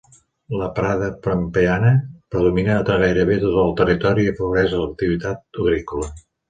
[0.61, 1.91] La prada pampeana
[2.37, 6.15] predomina a gairebé tot el territori i afavoreix a l'activitat agrícola.